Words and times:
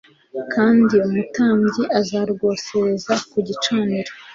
kandi 0.53 0.95
umutambyi 1.07 1.83
azarwosereze 1.99 3.13
ku 3.29 3.37
gicaniro 3.47 4.11